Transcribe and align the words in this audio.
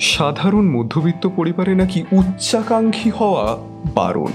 সাধারণ 0.00 0.70
মধ্যবিত্ত 0.70 1.28
পরিবারে 1.36 1.74
নাকি 1.74 2.04
উচ্চাকাঙ্ক্ষী 2.12 3.10
হওয়া 3.10 3.56
বারণ। 3.94 4.30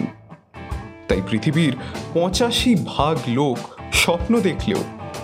তাই 1.08 1.22
পৃথিবীর 1.30 1.75
পঁচাশি 2.14 2.75
ভাগ 2.85 3.17
লোক 3.27 3.58
স্বপ্ন 3.93 4.39
দেখলেও 4.39 4.77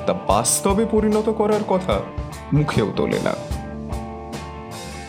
তা 0.06 0.14
বাস্তবে 0.14 0.86
পরিণত 0.92 1.30
করার 1.30 1.64
কথা 1.68 2.00
মুখেও 2.54 2.92
তোলে 2.96 3.20
না। 3.24 3.34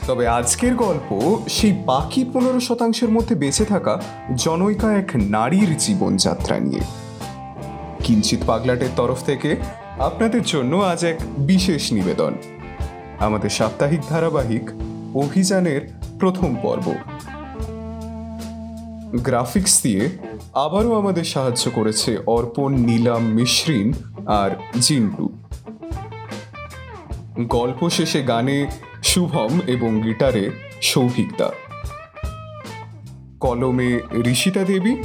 তবে 0.06 0.28
আজকের 0.28 0.74
গল্প 0.74 1.40
সেই 1.48 1.72
বাকি 1.72 2.24
পনেরো 2.24 2.60
শতাংশের 2.60 3.08
মধ্যে 3.08 3.34
বেঁচে 3.34 3.64
থাকা 3.64 4.00
জনৈকা 4.36 4.92
এক 4.92 5.10
নারীর 5.14 5.76
জীবনযাত্রা 5.76 6.58
নিয়ে। 6.58 6.80
কিঞ্চিত 8.04 8.38
পাগলাটের 8.46 8.88
তরফ 8.96 9.24
থেকে 9.24 9.56
আপনাদের 9.98 10.42
জন্য 10.42 10.76
আজ 10.76 11.04
এক 11.04 11.16
বিশেষ 11.38 11.92
নিবেদন। 11.92 12.32
আমাদের 13.18 13.50
সাপ্তাহিক 13.50 14.00
ধারাবাহিক 14.08 14.70
অভিযানের 15.14 15.80
প্রথম 16.18 16.56
পর্ব। 16.62 16.94
গ্রাফিক্স 19.12 19.82
দিয়ে 19.82 20.08
আবারও 20.54 20.94
আমাদের 20.94 21.24
সাহায্য 21.24 21.70
করেছে 21.70 22.18
অর্পণ, 22.26 22.74
নীলাম, 22.74 23.22
মিশ্রিন 23.22 23.92
আর 24.26 24.50
জিন্টু। 24.80 25.38
গল্প 27.40 27.88
শেষে 27.88 28.22
গানে 28.22 28.66
শুভম 29.04 29.60
এবং 29.66 30.02
গিটারে 30.02 30.50
সৌভিকদা। 30.82 31.50
কলমে 33.40 34.00
ঋষিতা 34.26 34.64
দেবী, 34.64 34.96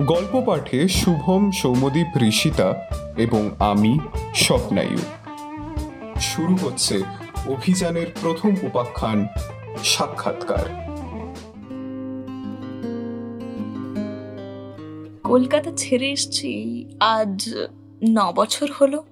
গল্প 0.00 0.42
পাঠে 0.46 0.88
শুভম, 0.88 1.50
সৌমদীপ, 1.50 2.06
ঋষিতা 2.22 2.74
এবং 3.16 3.50
আমি, 3.58 3.98
স্বপ্নায়ু। 4.34 4.98
শুরু 6.20 6.56
হচ্ছে 6.56 7.02
অভিযানের 7.48 8.06
প্রথম 8.20 8.54
উপাখ্যান, 8.62 9.26
সাক্ষাৎকার। 9.84 10.90
কলকাতা 15.24 15.70
ছেড়ে 15.76 16.10
এসছি, 16.10 16.50
আজ 17.00 17.54
ন 18.08 18.32
বছর 18.32 18.68
হলো। 18.80 19.04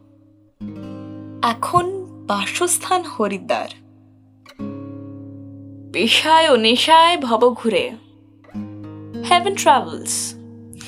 এখন 1.42 2.06
বাসস্থান 2.26 3.02
হরিদ্বার। 3.02 3.68
পেশায় 5.92 6.50
ও 6.50 6.56
নেশায় 6.56 7.16
ভব 7.16 7.54
ঘুরে। 7.54 7.90
হ্যাভেন 9.24 9.54
ট্রাভেলস 9.54 10.34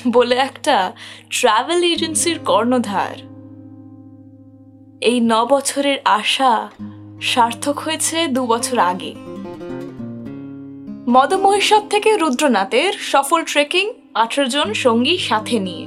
বলে 0.07 0.35
একটা 0.35 0.93
ট্রাভেল 1.29 1.83
এজেন্সির 1.83 2.39
কর্ণধার। 2.39 3.15
এই 5.01 5.19
ন 5.19 5.45
বছরের 5.45 5.97
আশা 6.05 6.69
সার্থক 7.21 7.79
হয়েছে 7.79 8.27
দু 8.27 8.45
বছর 8.45 8.79
আগে। 8.79 9.13
মদমহিষদ 11.09 11.81
থেকে 11.89 12.17
রুদ্রনাথের 12.17 12.93
সফল 12.93 13.43
ট্রেকিং 13.43 13.93
আঠারো 14.13 14.47
জন 14.47 14.73
সঙ্গী 14.73 15.17
সাথে 15.17 15.59
নিয়ে। 15.59 15.85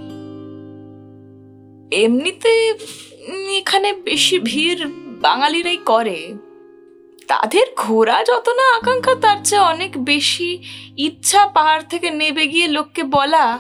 এমনিতে 2.05 2.75
এখানে 3.57 3.93
বেশি 3.93 4.39
ভিড় 4.39 4.87
বাঙালিরাই 5.21 5.77
করে। 5.77 6.35
তাদের 7.27 7.67
ঘোরা 7.77 8.25
যত 8.25 8.49
না, 8.49 8.77
আকাঙ্ক্ষা 8.77 9.15
তার 9.15 9.37
চেয়ে 9.45 9.61
অনেক 9.61 10.05
বেশি। 10.05 10.63
ইচ্ছা 10.97 11.47
পাহাড় 11.47 11.83
থেকে 11.91 12.11
নেবে 12.11 12.47
গিয়ে 12.47 12.69
লোককে 12.69 13.03
বলা। 13.03 13.59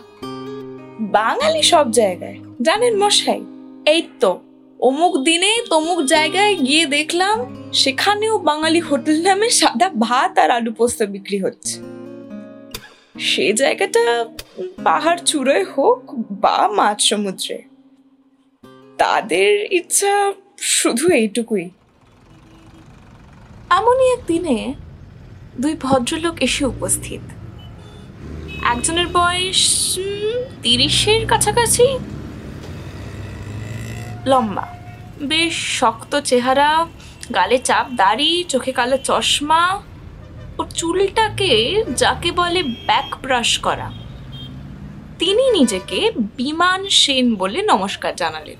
বাঙালি 1.00 1.62
সব 1.62 1.90
জায়গায়। 1.90 2.38
জানেন 2.62 3.04
মশাই, 3.04 3.44
এই 3.86 4.02
তো। 4.20 4.40
অমুক 4.80 5.14
দিনে 5.24 5.52
তমুক 5.70 6.00
জায়গায় 6.04 6.54
গিয়ে 6.56 6.84
দেখলাম 6.86 7.36
সেখানেও 7.72 8.34
বাঙালি 8.38 8.80
হোটেল 8.80 9.18
নামে 9.22 9.48
সাদা 9.50 9.88
ভাত 9.98 10.32
আর 10.38 10.50
আলু 10.50 10.72
পোস্ত 10.72 10.98
বিক্রি 11.02 11.38
হচ্ছে। 11.38 11.74
সে 13.18 13.46
জায়গাটা 13.52 14.04
পাহাড় 14.84 15.20
চূড়োয় 15.26 15.64
হোক 15.64 16.00
বা 16.14 16.58
মাছ 16.68 16.98
সমুদ্রে, 17.08 17.58
তাদের 18.98 19.72
ইচ্ছা 19.72 20.14
শুধু 20.60 21.04
এইটুকুই। 21.20 21.70
এমনই 23.70 24.08
একদিনে 24.16 24.58
দুই 25.60 25.74
ভদ্রলোক 25.80 26.36
এসে 26.42 26.62
উপস্থিত। 26.64 27.22
একজনের 28.72 29.08
বয়স 29.12 29.62
তিরিশের 30.62 31.22
কাছাকাছি 31.26 31.86
লম্বা। 34.26 34.66
বেশ 35.22 35.80
শক্ত 35.80 36.20
চেহারা, 36.20 36.86
গালে 37.34 37.58
চাপ, 37.58 37.86
দাড়ি, 37.90 38.44
চোখে 38.48 38.72
কালো 38.72 38.96
চশমা 38.96 39.82
ওর 40.58 40.66
চুলটাকে 40.70 41.84
যাকে 41.96 42.32
বলে 42.32 42.62
ব্যাক 42.62 43.16
ব্রাশ 43.22 43.58
করা। 43.58 43.92
তিনি 45.18 45.50
নিজেকে 45.50 46.12
বিমান 46.16 46.88
সেন 46.88 47.34
বলে 47.34 47.62
নমস্কার 47.62 48.16
জানালেন। 48.16 48.56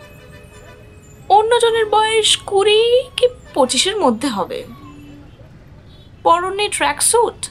অন্যজনের 1.29 1.87
বয়স 1.87 2.37
কুড়ি 2.37 3.03
কি 3.17 3.29
পঁচিশের 3.55 3.97
মধ্যে 3.97 4.29
হবে। 4.29 4.65
পরনে 6.23 6.69
ট্র্যাক 6.69 7.03
স্যুট 7.03 7.47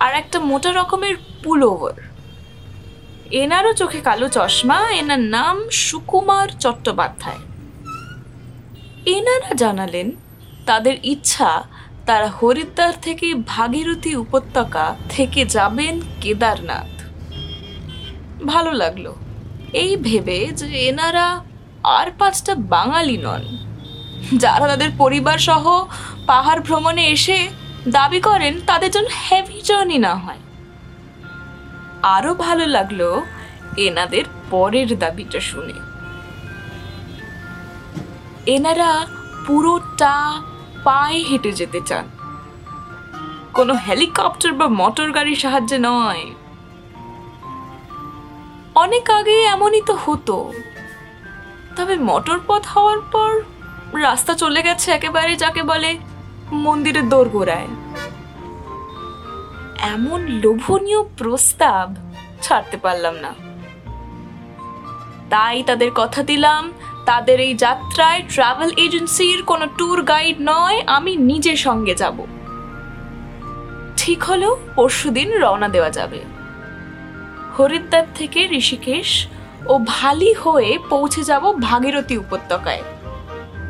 আর 0.00 0.14
একটা 0.14 0.40
মোটা 0.40 0.72
রকমের 0.72 1.16
পুল 1.44 1.62
ওভার 1.62 2.13
এনারও 3.30 3.72
চোখে 3.72 4.00
কালো 4.00 4.28
চশমা, 4.28 4.90
এনার 4.90 5.20
নাম 5.20 5.70
সুকুমার 5.70 6.48
চট্টোপাধ্যায়। 6.48 7.38
এনারা 9.06 9.54
জানালেন, 9.54 10.10
তাদের 10.66 10.96
ইচ্ছা 11.02 11.64
তারা 12.06 12.28
হরিদ্বার 12.28 12.92
থেকে 13.02 13.34
ভাগীরথী 13.34 14.14
উপত্যকা 14.14 14.96
থেকে 15.08 15.44
যাবেন 15.44 16.00
কেদারনাথ। 16.20 17.02
ভালো 18.44 18.72
লাগল। 18.72 19.14
এই 19.72 19.96
ভেবে 19.96 20.46
যে 20.46 20.66
এনারা 20.66 21.44
আর 21.82 22.10
পাঁচটা 22.18 22.54
বাঙালি 22.54 23.16
নন। 23.16 23.58
যারা 24.36 24.68
তাদের 24.68 24.90
পরিবার 24.98 25.38
সহ 25.38 25.84
পাহাড় 26.26 26.60
ভ্রমণে 26.60 27.06
এসে 27.06 27.48
দাবি 27.88 28.20
করেন 28.20 28.60
তাদের 28.66 28.90
জন্য 28.90 29.08
হেভি 29.30 29.60
জার্নি 29.60 29.98
না 29.98 30.14
হয়। 30.14 30.38
আরও 32.04 32.34
ভালো 32.34 32.66
লাগল 32.66 33.22
এনাদের 33.76 34.24
পরের 34.50 34.98
দাবিটা 34.98 35.40
শুনে। 35.40 35.72
এনারা 38.46 39.06
পুরোটা 39.46 40.42
পায়ে 40.84 41.18
হেঁটে 41.18 41.52
যেতে 41.52 41.80
চান। 41.86 42.08
কোনো 43.52 43.74
হেলিকপ্টার 43.74 44.52
বা 44.52 44.68
মোটর 44.68 45.12
গাড়ির 45.12 45.36
সাহায্যে 45.36 45.78
নয়। 45.78 46.24
অনেক 48.74 49.10
আগে 49.10 49.42
এমনই 49.42 49.82
তো 49.86 49.98
হতো। 50.04 50.52
তবে 51.76 51.96
মোটর 51.96 52.38
পথ 52.46 52.66
হওয়ার 52.66 53.00
পর 53.12 53.40
রাস্তা 53.98 54.34
চলে 54.34 54.62
গেছে 54.62 54.92
একেবারে 54.92 55.36
যাকে 55.36 55.62
বলে 55.62 55.98
মন্দিরের 56.52 57.08
দোরগোড়ায়। 57.08 57.66
এমন 59.92 60.26
লোভনীয় 60.26 61.02
প্রস্তাব 61.02 61.94
ছাড়তে 62.42 62.76
পারলাম 62.76 63.14
না। 63.14 63.34
তাই 65.30 65.62
তাদের 65.62 65.90
কথা 65.94 66.22
দিলাম, 66.22 66.72
তাদের 67.06 67.40
এই 67.40 67.54
যাত্রায় 67.54 68.22
ট্রাভেল 68.28 68.70
এজেন্সির 68.76 69.42
কোনো 69.42 69.66
ট্যুর 69.66 70.02
গাইড 70.02 70.36
নয়, 70.40 70.82
আমি 70.86 71.16
নিজে 71.16 71.56
সঙ্গে 71.56 71.94
যাব। 71.94 72.26
ঠিক 73.96 74.24
হলো 74.24 74.58
পরশুদিন 74.76 75.38
রওনা 75.40 75.68
দেওয়া 75.68 75.90
যাবে। 75.90 76.20
হরিদ্বার 77.58 78.02
থেকে 78.14 78.48
ঋষিকেশ 78.52 79.26
ও 79.66 79.80
ভালি 79.86 80.32
হয়ে 80.32 80.78
পৌঁছে 80.90 81.22
যাব 81.24 81.60
ভাগীরথী 81.60 82.16
উপত্যকায়। 82.16 82.82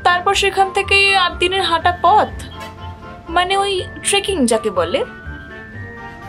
তারপর 0.05 0.35
সেখান 0.35 0.71
থেকে 0.73 1.17
আট 1.17 1.33
দিনের 1.39 1.63
হাঁটা 1.63 1.99
পথ 2.03 2.29
মানে 3.29 3.57
ওই 3.57 3.83
ট্রেকিং 4.03 4.47
যাকে 4.47 4.71
বলে। 4.71 5.05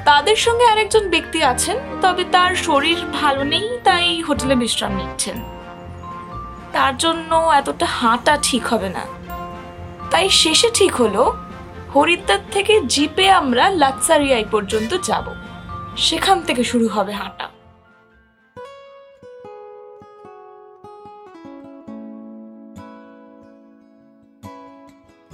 তাদের 0.06 0.36
সঙ্গে 0.36 0.66
আরেকজন 0.66 1.10
ব্যক্তি 1.10 1.44
আছেন, 1.44 1.78
তবে 2.02 2.26
তার 2.32 2.56
শরীর 2.56 2.98
ভালো 3.22 3.44
নেই, 3.44 3.80
তাই 3.84 4.22
হোটেলে 4.22 4.56
বিশ্রাম 4.56 4.96
নিচ্ছেন। 4.96 5.42
তার 6.74 6.98
জন্য 6.98 7.36
এতটা 7.36 7.86
হাঁটা 7.86 8.38
ঠিক 8.44 8.66
হবে 8.66 8.90
না। 8.90 9.04
তাই 10.12 10.30
শেষে 10.30 10.70
ঠিক 10.74 10.94
হলো, 10.96 11.38
হরিদ্বার 11.96 12.40
থেকে 12.52 12.82
জিপে 12.82 13.32
আমরা 13.32 13.70
লাচ্চারিয়াই 13.70 14.46
পর্যন্ত 14.52 14.98
যাব। 15.04 15.26
সেখান 15.98 16.42
থেকে 16.42 16.64
শুরু 16.64 16.88
হবে 16.88 17.12
হাঁটা। 17.12 17.50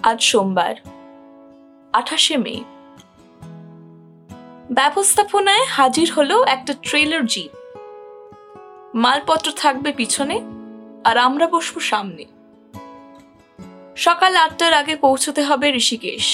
আজ 0.04 0.24
সোমবার, 0.24 0.76
আঠাশে 1.94 2.38
মে। 2.38 2.81
ব্যবস্থাপনায় 4.72 5.66
হাজির 5.70 6.08
হলো 6.18 6.38
একটা 6.48 6.74
ট্রেলার 6.84 7.24
জিপ। 7.26 7.52
মালপত্র 8.96 9.50
থাকবে 9.58 9.90
পিছনে 9.92 10.36
আর 11.06 11.16
আমরা 11.18 11.46
বসবো 11.48 11.80
সামনে। 11.92 12.24
সকাল 13.96 14.34
আটটার 14.36 14.74
আগে 14.74 14.96
পৌঁছতে 14.96 15.42
হবে 15.44 15.68
ঋষিকেশ, 15.74 16.26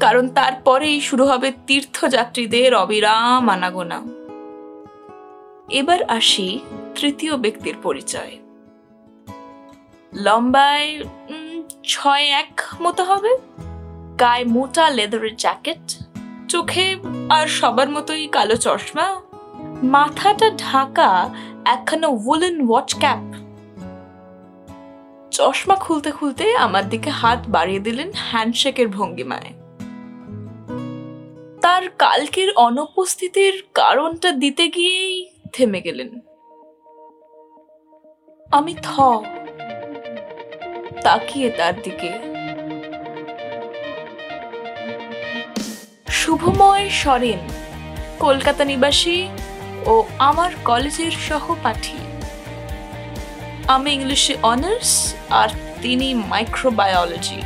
কারণ 0.00 0.24
তারপরেই 0.28 0.98
শুরু 1.00 1.24
হবে 1.24 1.48
তীর্থযাত্রীদের 1.66 2.70
অবিরাম 2.74 3.44
আনাগোনা। 3.48 3.98
এবার 5.70 6.00
আসি 6.10 6.48
তৃতীয় 6.94 7.34
ব্যক্তির 7.36 7.76
পরিচয়। 7.82 8.32
লম্বায় 10.12 10.88
ছয় 11.84 12.26
এক 12.42 12.54
মতো 12.82 13.02
হবে। 13.04 13.32
গায়ে 14.20 14.44
মোটা 14.44 14.84
লেদারের 14.90 15.34
জ্যাকেট 15.36 15.84
চোখে 16.50 16.86
আর 17.30 17.46
সবার 17.48 17.88
মতোই 17.90 18.24
কালো 18.26 18.56
চশমা, 18.56 19.06
মাথাটা 19.94 20.48
ঢাকা, 20.58 21.10
একখানা 21.64 22.08
উলেন 22.26 22.56
ওয়াচ 22.68 22.90
ক্যাপ 22.98 23.24
চশমা 25.30 25.76
খুলতে 25.76 26.10
খুলতে 26.10 26.44
আমার 26.56 26.84
দিকে 26.88 27.10
হাত 27.10 27.40
বাড়িয়ে 27.48 27.80
দিলেন 27.80 28.08
হ্যান্ডশেকের 28.30 28.88
ভঙ্গিমায়। 28.88 29.50
তার 31.60 31.84
কালকের 31.98 32.48
অনুপস্থিতির 32.56 33.54
কারণটা 33.74 34.30
দিতে 34.32 34.64
গিয়েই 34.68 35.16
থেমে 35.52 35.80
গেলেন। 35.80 36.10
আমি 38.52 38.74
থ, 38.82 38.88
তাকিয়ে 41.02 41.48
তার 41.50 41.74
দিকে। 41.82 42.10
শুভময় 46.20 46.90
সরেন, 46.90 47.38
কলকাতা 48.18 48.64
নিবাসী 48.64 49.28
ও 49.86 50.04
আমার 50.18 50.50
কলেজের 50.64 51.10
সহপাঠী। 51.10 51.98
আমি 53.68 53.90
ইংলিশে 53.92 54.36
অনার্স 54.42 55.14
আর 55.30 55.48
তিনি 55.82 56.14
মাইক্রোবায়োলজি। 56.14 57.42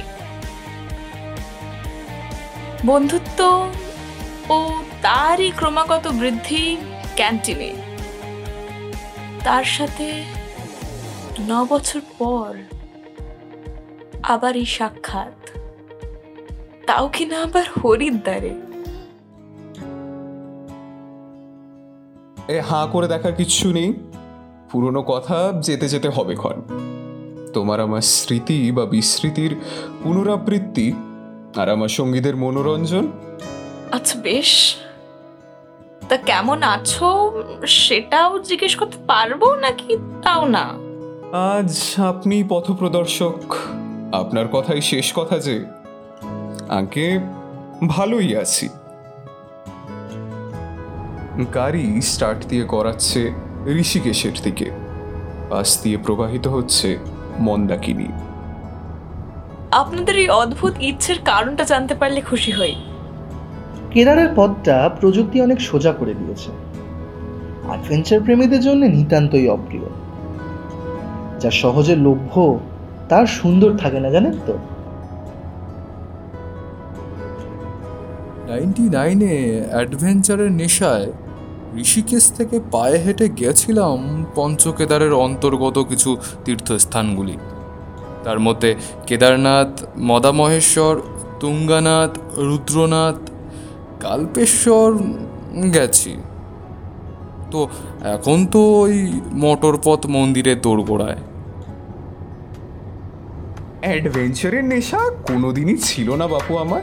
বন্ধুত্ব 2.87 3.73
ও 4.49 4.83
তারই 5.03 5.53
ক্রমাগত 5.57 6.09
বৃদ্ধি 6.09 6.77
ক্যান্টিনে। 7.17 7.75
তার 9.45 9.65
সাথে 9.65 10.25
ন 11.41 11.65
বছর 11.65 12.01
পর 12.19 12.57
আবার 14.23 14.57
এই 14.57 14.67
সাক্ষাৎ। 14.67 15.51
তাও 16.87 17.09
কিনা 17.09 17.43
আবার 17.43 17.65
হরিদ্বারে? 17.85 18.64
এ 22.49 22.61
হাঁ 22.61 22.87
করে 22.87 23.09
দেখার 23.09 23.33
কিচ্ছু 23.33 23.73
নেই। 23.73 23.95
পুরনো 24.71 25.03
কথা 25.03 25.53
যেতে 25.61 25.89
যেতে 25.89 26.09
হবে 26.09 26.37
ক্ষণ। 26.37 26.63
তোমার 27.53 27.81
আমার 27.81 28.01
স্মৃতি 28.01 28.73
বা 28.73 28.87
বিস্মৃতির 28.87 29.57
পুনরাবৃত্তি 30.03 30.93
আর 31.57 31.69
আমার 31.69 31.89
সঙ্গীদের 31.89 32.37
মনোরঞ্জন? 32.37 33.09
আচ্ছা 33.93 34.21
বেশ। 34.21 34.77
তা 36.09 36.17
কেমন 36.17 36.63
আছো? 36.63 37.43
সেটাও 37.67 38.39
জিজ্ঞেস 38.39 38.77
করতে 38.77 38.97
পারব 39.07 39.55
নাকি 39.55 39.97
তাও 40.23 40.49
না? 40.49 40.71
আজ 41.37 41.95
আপনি 41.97 42.45
পথপ্রদর্শক। 42.49 43.55
আপনার 44.13 44.49
কথাই 44.49 44.81
শেষ 44.81 45.13
কথা 45.15 45.39
যে 45.39 45.65
আগে 46.69 47.19
ভালোই 47.89 48.37
আছি। 48.37 48.69
গাড়ি 51.55 52.03
স্টার্ট 52.03 52.47
দিয়ে 52.49 52.65
করাচ্ছে 52.65 53.33
ঋষিকেশের 53.67 54.33
দিকে। 54.43 54.71
পাশ 55.51 55.83
দিয়ে 55.83 55.97
প্রবাহিত 55.97 56.49
হচ্ছে 56.49 56.99
মন্দাকিনী। 57.39 58.09
আপনাদের 59.73 60.19
এই 60.19 60.29
অদ্ভুত 60.29 60.73
ইচ্ছের 60.81 61.17
কারণটা 61.25 61.65
জানতে 61.65 61.95
পারলে 61.95 62.21
খুশি 62.21 62.53
হই। 62.53 62.75
কেদারের 63.91 64.29
পথটা 64.37 64.91
প্রযুক্তি 65.01 65.43
অনেক 65.43 65.61
সোজা 65.61 65.93
করে 65.93 66.15
দিয়েছে। 66.15 66.51
অ্যাডভেঞ্চার 67.67 68.21
প্রেমীদের 68.21 68.61
জন্য 68.61 68.87
নিতান্তই 68.87 69.49
অপ্রিয়। 69.49 69.85
যা 71.41 71.51
সহজে 71.51 71.97
লভ্য 71.97 72.59
তার 73.09 73.27
সুন্দর 73.27 73.77
থাকে 73.77 74.01
না 74.01 74.11
জানেন 74.11 74.33
তো? 74.47 74.59
নাইনটি 78.49 78.83
নাইনে 78.83 79.65
অ্যাডভেঞ্চারের 79.71 80.53
নেশায় 80.53 81.13
ঋষিকেশ 81.79 82.33
থেকে 82.33 82.61
পায়ে 82.71 82.99
হেঁটে 82.99 83.29
গেছিলাম 83.29 84.25
পঞ্চকেদারের 84.35 85.13
অন্তর্গত 85.13 85.79
কিছু 85.79 86.17
তীর্থস্থানগুলি। 86.45 87.37
তার 88.25 88.41
মধ্যে 88.41 88.75
কেদারনাথ, 89.07 89.85
মদামহেশ্বর, 89.99 91.01
তুঙ্গানাথ, 91.41 92.19
রুদ্রনাথ, 92.37 93.31
কাল্পেশ্বর 94.01 94.99
গেছি। 95.73 96.17
তো 97.51 97.69
এখন 98.03 98.47
তো 98.47 98.61
ওই 98.81 99.21
মোটরপথ 99.33 100.07
মন্দিরের 100.07 100.61
দোরগোড়ায়। 100.61 101.17
অ্যাডভেঞ্চারের 103.81 104.65
নেশা 104.65 105.11
কোনোদিনই 105.29 105.77
ছিল 105.77 106.15
না 106.15 106.27
বাপু 106.27 106.57
আমার। 106.57 106.83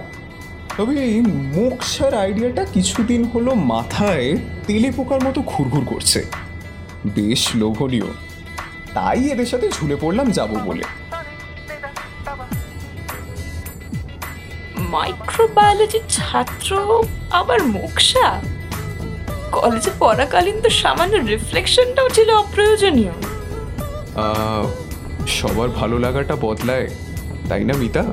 তবে 0.77 0.94
এই 1.09 1.21
মোক্ষার 1.56 2.13
আইডিয়াটা 2.23 2.63
কিছুদিন 2.75 3.21
হলো 3.33 3.51
মাথায় 3.73 4.27
তেলে 4.68 4.89
পোকার 4.97 5.19
মতো 5.25 5.39
ঘুরঘুর 5.51 5.85
করছে। 5.85 6.19
বেশ 7.18 7.41
লোভনীয়। 7.56 8.09
তাই 8.94 9.19
এদের 9.33 9.45
সাথে 9.45 9.68
ঝুলে 9.75 9.95
পড়লাম 10.01 10.27
যাব 10.38 10.51
বলে। 10.68 10.85
মাইক্রোবায়োলজির 14.94 16.06
ছাত্র 16.09 16.71
আবার 17.39 17.59
মোক্ষা? 17.75 18.27
কলেজে 19.51 19.91
পড়াকালীন 20.00 20.57
তো 20.63 20.69
সামান্য 20.81 21.13
রিফ্লেকশনটাও 21.31 22.09
ছিল 22.09 22.29
অপ্রয়োজনীয়। 22.44 23.13
সবার 25.38 25.69
ভালো 25.79 25.95
লাগাটা 26.06 26.35
বদলায় 26.45 26.88
তাই 27.50 27.63
না 27.69 27.74
মিতা? 27.81 28.03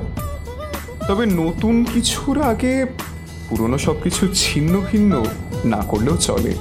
তবে 1.09 1.25
নতুন 1.41 1.75
কিছুর 1.93 2.37
আগে 2.51 2.73
পুরনো 3.47 3.77
সব 3.77 3.97
কিছু 4.03 4.23
ছিন্ন 4.41 4.73
ভিন্ন 4.89 5.13
না 5.65 5.81
করলেও 5.87 6.17
চলে। 6.27 6.53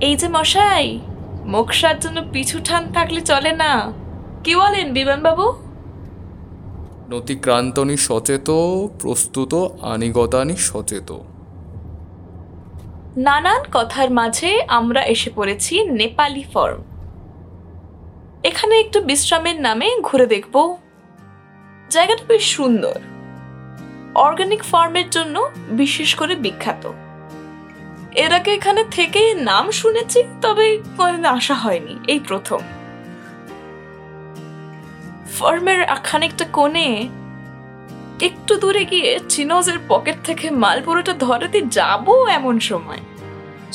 এই 0.00 0.14
যে 0.20 0.28
মশাই 0.36 0.86
মোক্ষার 1.54 1.96
জন্য 2.00 2.18
পিছু 2.32 2.56
ঠান 2.64 2.82
থাকলে 2.92 3.20
চলে 3.20 3.52
না। 3.62 3.72
কি 4.44 4.52
বলেন 4.56 4.86
বিমানবাবু? 4.92 5.46
নতিক্রান্তনি 7.10 7.96
সচেত 8.08 8.48
প্রস্তুত 9.00 9.52
আনিগতানি 9.92 10.56
সচেত। 10.68 11.10
নানান 13.26 13.62
কথার 13.76 14.08
মাঝে 14.10 14.50
আমরা 14.78 15.02
এসে 15.14 15.30
পড়েছি 15.34 15.74
নেপালি 16.00 16.44
ফর্ম। 16.52 16.80
এখানে 18.48 18.74
একটু 18.84 18.98
বিশ্রামের 19.00 19.58
নামে 19.60 19.88
ঘুরে 20.02 20.26
দেখব। 20.34 20.56
জায়গাটা 21.94 22.24
বেশ 22.30 22.44
সুন্দর। 22.56 22.98
অর্গানিক 24.26 24.62
ফার্মের 24.70 25.08
জন্য 25.16 25.36
বিশেষ 25.80 26.10
করে 26.20 26.34
বিখ্যাত। 26.44 26.84
এর 28.22 28.30
আগে 28.38 28.50
এখানে 28.58 28.82
থেকে 28.96 29.22
নাম 29.50 29.64
শুনেছি, 29.80 30.20
তবে 30.44 30.66
কোনোদিন 30.96 31.24
আসা 31.36 31.56
হয়নি, 31.64 31.94
এই 32.12 32.20
প্রথম। 32.28 32.60
ফার্মের 35.36 35.80
খানিকটা 36.08 36.44
কোণে 36.56 36.88
একটু 38.28 38.52
দূরে 38.62 38.82
গিয়ে 38.92 39.10
চিনোজের 39.32 39.78
পকেট 39.88 40.16
থেকে 40.28 40.46
মাল 40.62 40.78
পুরোটা 40.86 41.14
ধরাতে 41.26 41.58
যাব 41.78 42.06
এমন 42.38 42.56
সময়। 42.70 43.02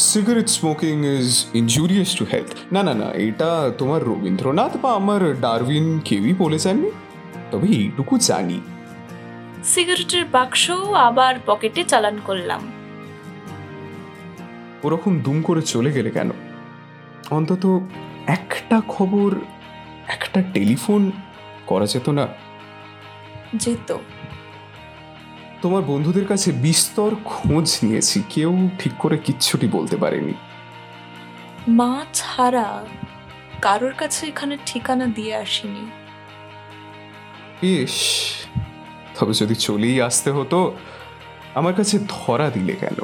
Cigarette 0.10 0.48
smoking 0.58 0.96
is 1.18 1.30
injurious 1.60 2.12
to 2.20 2.24
health 2.32 2.52
না 2.76 2.82
না 2.88 2.94
না, 3.02 3.08
এটা 3.28 3.50
তোমার 3.80 4.02
রবীন্দ্রনাথ 4.10 4.74
বা 4.84 4.90
আমার 5.00 5.22
ডারউইন 5.46 5.88
কেউই 6.08 6.34
বলে 6.44 6.60
যাননি 6.66 6.90
তবে 7.52 7.68
এইটুকু 7.68 8.18
জানি। 8.18 8.62
সিগারেটের 9.64 10.26
বাক্স 10.26 10.72
আবার 10.98 11.36
পকেটে 11.46 11.84
চালান 11.84 12.20
করলাম। 12.26 12.72
ওরকম 14.84 15.20
দুম 15.20 15.42
করে 15.42 15.62
চলে 15.62 15.92
গেলে 15.92 16.10
কেন? 16.10 16.32
অন্তত 17.30 17.80
একটা 18.28 18.82
খবর 18.88 19.36
একটা 20.08 20.44
টেলিফোন 20.54 21.12
করা 21.68 21.86
যেত 21.86 22.10
না। 22.10 22.28
যেত। 23.56 23.98
তোমার 25.62 25.82
বন্ধুদের 25.82 26.28
কাছে 26.28 26.52
বিস্তর 26.52 27.16
খোঁজ 27.26 27.80
নিয়েছি 27.84 28.24
কেউ 28.30 28.70
ঠিক 28.80 28.94
করে 29.00 29.18
কিচ্ছুটি 29.18 29.68
বলতে 29.68 29.98
পারেনি। 29.98 30.34
মা 31.68 32.06
ছাড়া 32.14 32.86
কারোর 33.62 33.94
কাছে 33.94 34.28
এখানে 34.28 34.58
ঠিকানা 34.66 35.06
দিয়ে 35.06 35.36
আসিনি। 35.36 36.01
বেশ 37.62 37.96
তবে 39.20 39.34
যদি 39.34 39.56
চলেই 39.56 40.02
আসতে 40.02 40.32
হতো, 40.32 40.78
আমার 41.56 41.74
কাছে 41.74 42.00
ধরা 42.08 42.50
দিলে 42.50 42.74
কেন? 42.74 42.98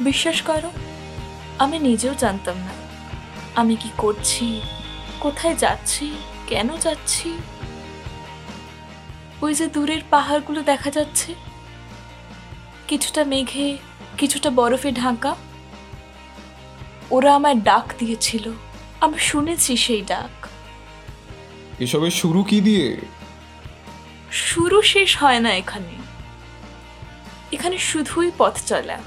বিশ্বাস 0.00 0.42
করো, 0.42 0.70
আমি 1.58 1.78
নিজেও 1.78 2.14
জানতাম 2.14 2.56
না। 2.56 2.72
আমি 3.54 3.76
কি 3.76 3.90
করছি, 3.98 4.60
কোথায় 5.20 5.56
যাচ্ছি, 5.56 6.12
কেন 6.46 6.76
যাচ্ছি? 6.76 7.38
ওই 9.42 9.54
যে 9.54 9.66
দূরের 9.66 10.02
পাহাড়গুলো 10.10 10.62
দেখা 10.62 10.90
যাচ্ছে, 10.90 11.34
কিছুটা 12.88 13.24
মেঘে, 13.24 13.78
কিছুটা 14.18 14.50
বরফে 14.50 14.92
ঢাকা, 14.92 15.34
ওরা 17.10 17.34
আমায় 17.34 17.54
ডাক 17.54 17.92
দিয়েছিল। 17.98 18.52
আমি 19.00 19.18
শুনেছি 19.18 19.76
সেই 19.76 20.02
ডাক 20.02 20.41
এসবের 21.78 22.10
শুরু 22.10 22.42
কি 22.42 22.60
দিয়ে? 22.60 22.96
শুরু 24.32 24.82
শেষ 24.82 25.16
হয় 25.16 25.40
না 25.40 25.54
এখানে। 25.54 25.92
এখানে 27.52 27.78
শুধুই 27.78 28.30
পথ 28.38 28.58
চলা। 28.66 29.00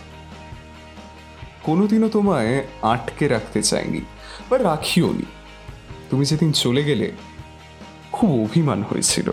কোনোদিনও 1.64 2.10
তোমায় 2.10 2.68
আটকে 2.82 3.28
রাখতে 3.28 3.64
চাইনি 3.64 4.02
বা 4.50 4.58
রাখিও 4.58 5.14
নি 5.14 5.26
তুমি 6.10 6.26
যেদিন 6.26 6.52
চলে 6.52 6.84
গেলে 6.84 7.12
খুব 8.12 8.44
অভিমান 8.44 8.84
হয়েছিল। 8.84 9.32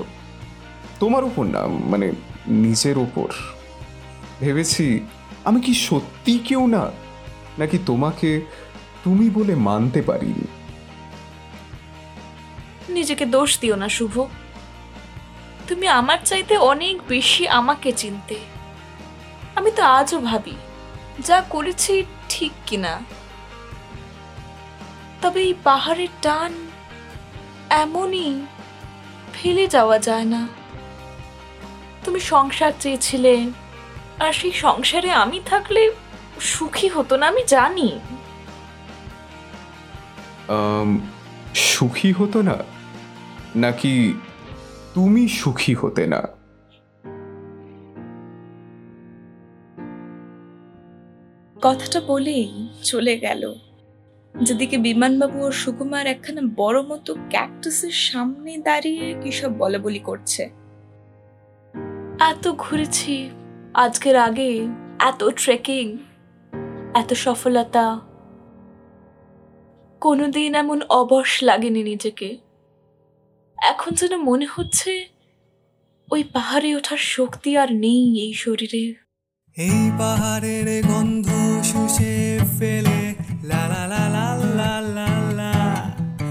তোমার 1.01 1.25
উপর 1.25 1.45
না 1.45 1.67
মানে 1.67 2.13
নিজের 2.47 2.99
ওপর 2.99 3.29
ভেবেছি 4.41 5.01
আমি 5.45 5.61
কি 5.61 5.75
সত্যি 5.75 6.39
কেউ 6.39 6.67
না 6.67 6.91
নাকি 7.59 7.79
তোমাকে 7.87 8.41
তুমি 9.05 9.31
বলে 9.31 9.55
মানতে 9.55 10.03
পারিনি? 10.03 10.62
নিজেকে 12.89 13.25
দোষ 13.27 13.51
দিও 13.61 13.77
না, 13.77 13.89
শুভ। 13.89 14.15
তুমি 15.69 15.87
আমার 15.89 16.19
চাইতে 16.25 16.55
অনেক 16.73 16.97
বেশি 17.09 17.49
আমাকে 17.49 17.93
চিনতে। 17.93 18.37
আমি 19.57 19.71
তো 19.77 19.83
আজও 19.99 20.19
ভাবি, 20.19 20.57
যা 21.27 21.39
করেছি 21.51 21.95
ঠিক 22.29 22.53
কিনা। 22.67 22.95
তবে 25.23 25.41
এই 25.41 25.55
পাহাড়ের 25.65 26.13
টান 26.23 26.53
এমনই 27.83 28.33
ফেলে 29.33 29.65
যাওয়া 29.69 29.99
যায় 29.99 30.25
না। 30.25 30.43
তুমি 32.05 32.21
সংসার 32.21 32.73
চেয়েছিলে, 32.81 33.35
আর 34.21 34.33
সেই 34.33 34.53
সংসারে 34.53 35.11
আমি 35.13 35.39
থাকলে 35.47 35.83
সুখী 36.41 36.89
হতো 36.89 37.15
না, 37.17 37.25
আমি 37.29 37.43
জানি। 37.55 37.89
সুখী 41.55 42.13
হতো 42.13 42.43
না? 42.43 42.57
নাকি 43.57 44.15
তুমি 44.95 45.29
সুখী 45.29 45.75
হতে 45.75 46.07
না? 46.07 46.23
কথাটা 51.63 52.01
বলেই 52.01 52.69
চলে 52.83 53.19
গেল। 53.19 53.55
যেদিকে 54.43 54.79
বিমানবাবু 54.79 55.39
ও 55.39 55.51
সুকুমার 55.51 56.07
একখানা 56.07 56.41
বড় 56.57 56.83
মতো 56.83 57.15
ক্যাকটাসের 57.29 57.91
সামনে 57.91 58.57
দাঁড়িয়ে 58.57 59.15
কিসব 59.23 59.53
বলা 59.59 59.79
বলি 59.79 59.99
করছে। 59.99 60.43
এত 62.21 62.53
ঘুরেছি, 62.53 63.31
আজকের 63.75 64.17
আগে 64.17 64.67
এত 64.99 65.25
ট্রেকিং 65.37 65.99
এত 66.95 67.13
সফলতা। 67.13 68.01
কোনোদিন 70.01 70.55
এমন 70.55 70.83
অবশ 70.83 71.43
লাগেনি 71.43 71.83
নিজেকে। 71.83 72.52
এখন 73.71 73.93
যেন 73.95 74.17
মনে 74.17 74.47
হচ্ছে 74.47 75.07
ওই 76.11 76.23
পাহাড়ে 76.23 76.77
ওঠার 76.77 76.97
শক্তি 76.97 77.57
আর 77.57 77.73
নেই 77.73 78.21
এই 78.21 78.35
শরীরে। 78.35 78.95
এই 79.57 79.91
পাহাড়ের 79.99 80.87
গন্ধ 80.87 81.29
শুষে 81.65 82.39
ফেলে, 82.59 83.15
লা 83.43 83.69
লা 83.69 83.87
লা 83.87 84.09
লা 84.09 84.29
লা 84.57 84.81
লা 84.81 85.33
লা। 85.33 85.53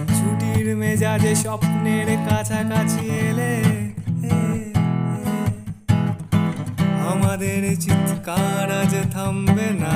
ছুটির 0.08 0.76
মেজাজে 0.76 1.36
স্বপ্নের 1.36 2.08
কাছাকাছি 2.30 3.06
এলে। 3.08 3.54
আমাদের 7.12 7.76
চিৎকার 7.80 8.72
আজ 8.72 9.14
থামবে 9.14 9.70
না। 9.80 9.96